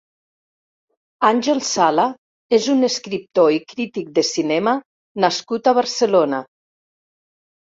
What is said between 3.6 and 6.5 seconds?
crític de cinema nascut a Barcelona.